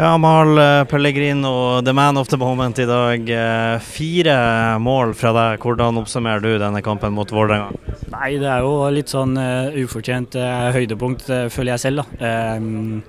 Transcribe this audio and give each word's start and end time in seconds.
Ja, 0.00 0.14
Amahl 0.14 0.56
Pellegrin 0.88 1.42
Pellegrino, 1.42 1.82
the 1.82 1.92
man 1.92 2.16
of 2.16 2.28
the 2.28 2.36
moment 2.36 2.78
i 2.78 2.86
dag. 2.86 3.30
Eh, 3.30 3.78
fire 3.84 4.78
mål 4.80 5.10
fra 5.12 5.28
deg. 5.36 5.60
Hvordan 5.60 6.00
oppsummerer 6.00 6.40
du 6.40 6.54
denne 6.56 6.80
kampen 6.80 7.12
mot 7.12 7.28
Vålerenga? 7.28 7.68
Nei, 8.08 8.30
det 8.40 8.48
er 8.48 8.64
jo 8.64 8.88
litt 8.88 9.12
sånn 9.12 9.36
uh, 9.36 9.68
ufortjent 9.76 10.38
uh, 10.40 10.70
høydepunkt, 10.72 11.26
uh, 11.28 11.50
føler 11.52 11.74
jeg 11.74 11.82
selv. 11.84 12.00
da. 12.00 12.32
Um, 12.56 13.02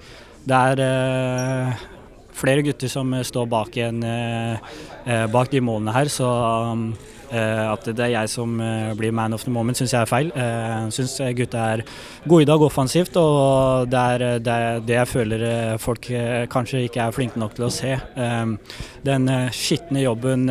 det 0.43 0.59
er 0.59 1.79
flere 2.35 2.67
gutter 2.67 2.91
som 2.91 3.15
står 3.23 3.47
bak, 3.47 3.79
en, 3.85 4.03
bak 5.31 5.51
de 5.53 5.63
målene 5.63 5.95
her, 5.95 6.11
så 6.11 6.27
um, 6.73 6.89
Eh, 6.97 7.20
at 7.31 7.85
det 7.87 8.03
er 8.05 8.13
jeg 8.13 8.29
som 8.31 8.59
eh, 8.59 8.91
blir 8.97 9.13
man 9.15 9.33
of 9.33 9.43
the 9.45 9.53
moment, 9.53 9.77
syns 9.77 9.93
jeg 9.95 10.03
er 10.03 10.09
feil. 10.09 10.31
Jeg 10.35 10.87
eh, 10.87 10.89
syns 10.95 11.15
gutta 11.37 11.63
er 11.75 11.83
gode 12.27 12.45
i 12.45 12.49
dag 12.49 12.65
offensivt, 12.65 13.15
og 13.19 13.87
det 13.91 14.01
er, 14.15 14.25
det 14.43 14.57
det 14.87 14.97
jeg 14.97 15.09
føler 15.09 15.45
folk 15.81 16.09
kanskje 16.51 16.85
ikke 16.87 17.05
er 17.05 17.15
flinke 17.15 17.39
nok 17.39 17.55
til 17.57 17.67
å 17.67 17.71
se. 17.73 17.95
Den 19.05 19.29
skitne 19.55 20.03
jobben 20.03 20.45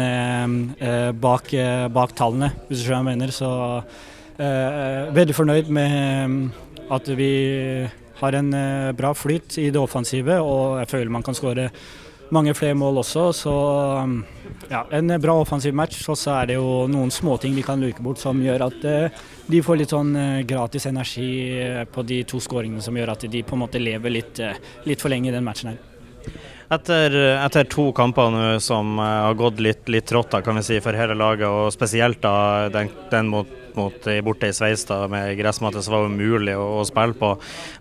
bak, 1.20 1.53
bak 1.95 2.15
tallene, 2.19 2.51
hvis 2.69 2.83
du 2.83 2.87
skjønner 2.87 3.05
hva 3.05 3.15
jeg 3.15 3.20
mener. 3.20 3.34
Så 3.34 3.51
veldig 5.20 5.37
fornøyd 5.37 5.73
med 5.73 6.91
at 6.91 7.11
vi 7.19 7.33
har 8.20 8.37
en 8.37 8.55
bra 8.97 9.12
flyt 9.17 9.59
i 9.61 9.70
det 9.73 9.81
offensive, 9.81 10.41
og 10.41 10.81
jeg 10.83 10.91
føler 10.95 11.12
man 11.12 11.27
kan 11.27 11.37
skåre 11.37 11.70
mange 12.34 12.55
flere 12.55 12.77
mål 12.79 13.02
også. 13.02 13.25
Så 13.37 13.55
um, 14.02 14.16
ja, 14.70 14.84
en 14.97 15.15
bra 15.23 15.34
offensiv 15.41 15.75
match. 15.77 16.02
Og 16.11 16.19
så 16.19 16.34
er 16.39 16.51
det 16.51 16.59
jo 16.59 16.87
noen 16.91 17.12
småting 17.15 17.56
vi 17.56 17.66
kan 17.66 17.80
luke 17.83 18.03
bort 18.05 18.23
som 18.23 18.41
gjør 18.43 18.66
at 18.69 18.87
uh, 18.87 19.27
de 19.51 19.62
får 19.65 19.80
litt 19.80 19.95
sånn 19.95 20.15
uh, 20.16 20.41
gratis 20.48 20.89
energi 20.91 21.30
uh, 21.61 21.84
på 21.91 22.06
de 22.06 22.23
to 22.29 22.41
skåringene 22.43 22.84
som 22.84 22.97
gjør 22.97 23.15
at 23.16 23.29
de 23.30 23.45
på 23.47 23.56
en 23.56 23.65
måte 23.65 23.83
lever 23.83 24.16
litt, 24.19 24.43
litt 24.89 25.03
for 25.03 25.12
lenge 25.12 25.30
i 25.30 25.37
den 25.37 25.47
matchen 25.47 25.73
her. 25.73 25.80
Etter, 26.70 27.15
etter, 27.34 27.66
to 27.66 27.88
kamper 27.91 28.30
nå 28.30 28.42
som 28.62 28.98
har 29.02 29.34
gått 29.34 29.59
litt, 29.59 29.88
litt 29.91 30.06
trått 30.06 30.36
kan 30.45 30.61
vi 30.61 30.62
si, 30.62 30.77
for 30.83 30.95
hele 30.95 31.17
laget, 31.19 31.48
og 31.50 31.72
spesielt 31.75 32.20
da 32.22 32.69
den, 32.70 32.92
den 33.11 33.33
mot 33.33 33.56
mot 33.75 34.06
borte 34.25 34.48
i 34.50 34.53
Sveistad 34.53 35.08
med 35.11 35.36
gressmatte 35.39 35.83
som 35.83 35.95
var 35.95 36.08
umulig 36.11 36.56
å, 36.58 36.64
å, 36.80 36.84
spille 36.89 37.17
på. 37.19 37.33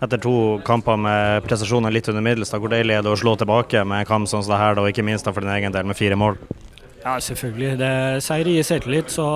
Etter 0.03 0.21
to 0.21 0.33
kamper 0.65 0.99
med 1.01 1.45
prestasjoner 1.47 1.93
litt 1.93 2.09
under 2.11 2.25
middels, 2.25 2.53
hvor 2.53 2.71
deilig 2.71 2.99
er 2.99 3.05
det 3.05 3.13
å 3.13 3.19
slå 3.19 3.35
tilbake 3.39 3.83
med 3.87 4.03
en 4.03 4.09
kamp 4.09 4.29
som 4.29 4.43
det 4.45 4.59
her, 4.59 4.79
ikke 4.89 5.05
minst 5.05 5.27
da, 5.27 5.33
for 5.35 5.45
din 5.45 5.55
egen 5.55 5.75
del 5.75 5.89
med 5.89 5.97
fire 5.99 6.17
mål? 6.19 6.39
Ja, 7.03 7.15
selvfølgelig. 7.23 7.77
Det, 7.79 7.93
seier 8.25 8.49
gir 8.51 8.67
selvtillit, 8.67 9.13
så 9.13 9.27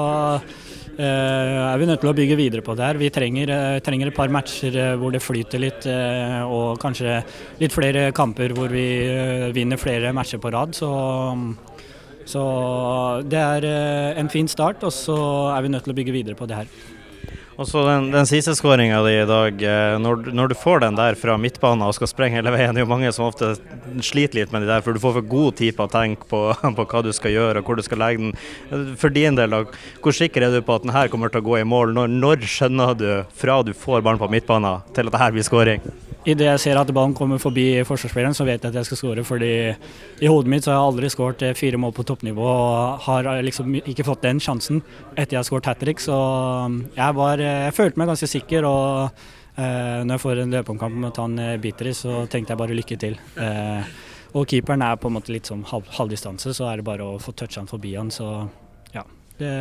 er 1.01 1.79
vi 1.81 1.87
nødt 1.89 2.01
til 2.03 2.11
å 2.11 2.15
bygge 2.17 2.37
videre 2.37 2.61
på 2.65 2.75
det 2.77 2.85
her. 2.85 3.01
Vi 3.01 3.09
trenger, 3.13 3.49
uh, 3.49 3.79
trenger 3.81 4.11
et 4.11 4.17
par 4.17 4.29
matcher 4.33 4.75
uh, 4.77 4.93
hvor 5.01 5.13
det 5.15 5.23
flyter 5.23 5.61
litt, 5.61 5.87
og 6.45 6.77
kanskje 6.81 7.19
litt 7.61 7.73
flere 7.73 8.11
kamper 8.13 8.53
hvor 8.53 8.69
vi 8.73 8.87
vinner 9.55 9.81
flere 9.81 10.13
matcher 10.13 10.41
på 10.43 10.53
rad. 10.53 10.75
Så 10.77 10.89
så 12.29 12.43
det 13.27 13.39
er 13.39 13.67
eh, 13.67 14.19
en 14.19 14.31
fin 14.31 14.47
start, 14.47 14.83
og 14.83 14.93
så 14.95 15.15
er 15.55 15.63
vi 15.63 15.71
nødt 15.73 15.87
til 15.87 15.93
å 15.93 15.97
bygge 15.97 16.15
videre 16.15 16.39
på 16.39 16.47
det 16.49 16.63
her. 16.63 16.75
Og 17.53 17.67
så 17.69 17.83
den, 17.85 18.07
den 18.13 18.25
siste 18.25 18.55
skåringa 18.57 19.01
di 19.05 19.13
i 19.19 19.25
dag. 19.29 19.59
Eh, 19.61 19.95
når, 20.01 20.29
når, 20.33 20.49
du 20.49 20.55
får 20.57 20.81
den 20.81 20.97
der 20.97 21.17
fra 21.19 21.35
midtbanen 21.37 21.85
og 21.85 21.93
skal 21.93 22.09
sprenge 22.09 22.39
hele 22.39 22.53
veien, 22.53 22.73
det 22.73 22.81
er 22.81 22.87
jo 22.87 22.89
mange 22.89 23.11
som 23.13 23.27
ofte 23.27 23.51
sliter 24.01 24.39
litt 24.39 24.55
med 24.55 24.65
de 24.65 24.71
der, 24.71 24.81
for 24.85 24.95
du 24.95 25.01
får 25.03 25.19
for 25.19 25.27
god 25.35 25.59
tid 25.61 25.77
på 25.77 25.85
å 25.85 25.91
tenke 25.93 26.29
på, 26.29 26.41
på 26.79 26.87
hva 26.89 27.03
du 27.05 27.11
skal 27.13 27.35
gjøre 27.35 27.61
og 27.61 27.69
hvor 27.69 27.77
du 27.77 27.85
skal 27.85 28.01
legge 28.01 28.31
den. 28.31 28.95
For 28.99 29.13
din 29.13 29.37
del, 29.37 29.53
hvor 30.01 30.17
sikker 30.17 30.47
er 30.47 30.55
du 30.55 30.63
på 30.65 30.79
at 30.79 30.87
den 30.87 30.95
her 30.95 31.13
kommer 31.13 31.29
til 31.29 31.43
å 31.43 31.47
gå 31.51 31.59
i 31.61 31.67
mål? 31.67 31.93
Når, 31.97 32.17
når 32.25 32.49
skjønner 32.49 32.97
du 32.97 33.07
fra 33.37 33.61
du 33.61 33.73
får 33.77 34.01
ballen 34.01 34.21
på 34.21 34.31
midtbanen 34.33 34.81
til 34.97 35.09
at 35.09 35.13
det 35.13 35.21
her 35.21 35.37
blir 35.37 35.45
skåring? 35.45 35.85
Idet 36.23 36.45
jeg 36.47 36.59
ser 36.63 36.79
at 36.79 36.91
ballen 36.95 37.11
kommer 37.15 37.39
forbi 37.41 37.83
forsvarsspilleren, 37.83 38.35
så 38.37 38.45
vet 38.47 38.63
jeg 38.63 38.71
at 38.71 38.77
jeg 38.79 38.87
skal 38.87 38.99
skåre. 38.99 39.23
fordi 39.27 39.75
i 40.23 40.29
hodet 40.31 40.47
mitt 40.47 40.63
så 40.63 40.71
har 40.71 40.77
jeg 40.77 40.91
aldri 40.91 41.09
skåret 41.11 41.41
eh, 41.43 41.53
fire 41.53 41.77
mål 41.77 41.91
på 41.97 42.05
toppnivå 42.07 42.45
og 42.47 43.03
har 43.03 43.27
eh, 43.27 43.43
liksom 43.43 43.75
ikke 43.81 44.05
fått 44.07 44.23
den 44.23 44.39
sjansen 44.39 44.79
etter 45.17 45.35
jeg 45.35 45.41
har 45.41 45.49
skåret 45.49 45.67
hat 45.67 45.79
trick. 45.83 45.99
Så 45.99 46.15
um, 46.15 46.85
jeg, 46.95 47.15
var, 47.19 47.43
eh, 47.43 47.65
jeg, 47.67 47.75
følte 47.75 47.99
meg 47.99 48.07
ganske 48.13 48.31
sikker. 48.31 48.63
og 48.63 49.11
eh, 49.57 49.99
når 50.05 50.15
jeg 50.15 50.23
får 50.23 50.43
en 50.45 50.55
løpeomkamp 50.55 51.11
ta 51.13 51.27
en 51.27 51.43
biter 51.59 51.91
i, 51.91 51.93
så 51.93 52.23
tenkte 52.31 52.55
jeg 52.55 52.63
bare 52.63 52.79
lykke 52.79 52.99
til. 53.03 53.19
Eh, 53.35 53.93
og 54.33 54.47
keeperen 54.47 54.81
er 54.81 54.95
på 54.95 55.11
en 55.11 55.17
måte 55.19 55.35
litt 55.35 55.51
som 55.51 55.67
halv, 55.67 55.91
halvdistanse, 55.93 56.55
så 56.55 56.71
er 56.71 56.79
det 56.79 56.87
bare 56.87 57.03
å 57.03 57.19
få 57.21 57.35
toucha 57.35 57.59
han 57.59 57.69
forbi 57.69 57.97
han. 57.99 58.09
Så 58.15 58.31
det 59.39 59.53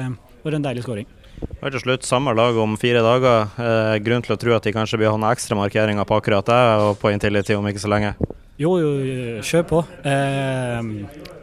var 0.42 0.58
en 0.58 0.64
deilig 0.64 0.84
skåring. 0.86 1.08
Og 1.62 1.70
til 1.70 1.82
slutt, 1.82 2.06
samme 2.06 2.34
lag 2.34 2.56
om 2.58 2.76
fire 2.80 3.02
dager. 3.04 3.50
Eh, 3.58 3.96
grunn 4.04 4.22
til 4.24 4.34
å 4.34 4.38
tro 4.40 4.54
at 4.56 4.66
de 4.66 4.74
kanskje 4.74 4.98
blir 5.00 5.10
ha 5.10 5.18
noen 5.18 5.32
ekstra 5.32 5.58
markeringer 5.58 6.06
på 6.06 6.18
akkurat 6.18 6.46
det 6.46 6.60
og 6.82 6.96
på 7.02 7.12
Intility 7.14 7.56
om 7.58 7.66
ikke 7.70 7.82
så 7.82 7.90
lenge? 7.92 8.14
Jo, 8.60 8.76
jo, 8.78 8.90
kjør 9.46 9.66
på. 9.70 9.80
Eh, 10.06 10.90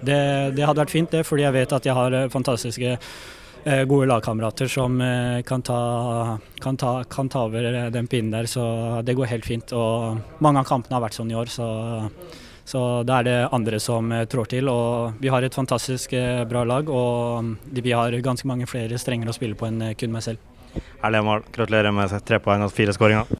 det, 0.06 0.20
det, 0.56 0.64
hadde 0.66 0.84
vært 0.84 0.94
fint, 0.94 1.12
det, 1.12 1.26
fordi 1.28 1.48
jeg 1.48 1.56
vet 1.56 1.76
at 1.76 1.88
jeg 1.88 1.98
har 1.98 2.16
eh, 2.16 2.30
fantastiske 2.32 2.92
eh, 2.96 3.84
gode 3.90 4.10
lagkamerater 4.12 4.72
som 4.72 5.00
eh, 5.04 5.40
kan 5.48 5.64
ta, 5.66 5.80
kan, 6.64 6.80
ta, 6.80 6.94
kan, 7.10 7.32
ta, 7.32 7.48
over 7.50 7.90
den 7.92 8.12
pinnen 8.12 8.36
der. 8.36 8.48
Så 8.48 8.64
det 9.08 9.18
går 9.20 9.34
helt 9.34 9.48
fint. 9.48 9.74
Og 9.76 10.44
mange 10.44 10.64
av 10.64 10.70
kampene 10.70 11.00
har 11.00 11.08
vært 11.08 11.20
sånn 11.20 11.34
i 11.34 11.40
år, 11.40 11.52
så 11.52 11.68
så 12.70 13.02
da 13.02 13.18
er 13.20 13.26
det 13.26 13.38
andre 13.56 13.80
som 13.82 14.12
eh, 14.14 14.28
trår 14.30 14.52
til. 14.52 14.70
og 14.70 15.18
Vi 15.22 15.32
har 15.34 15.46
et 15.46 15.56
fantastisk 15.58 16.14
eh, 16.14 16.44
bra 16.50 16.62
lag, 16.70 16.90
og 16.90 17.42
mm, 17.44 17.56
vi 17.82 17.96
har 17.98 18.14
ganske 18.22 18.48
mange 18.50 18.70
flere 18.70 19.00
strenger 19.02 19.32
å 19.32 19.34
spille 19.34 19.58
på 19.58 19.66
enn 19.70 19.82
eh, 19.88 19.96
kun 19.98 20.14
meg 20.14 20.26
selv. 20.28 20.44
Herlig 21.02 21.24
mål. 21.26 21.48
Gratulerer 21.56 21.96
med 21.96 22.14
tre 22.30 22.38
poeng 22.44 22.68
og 22.68 22.74
fire 22.76 22.94
skåringer. 22.94 23.32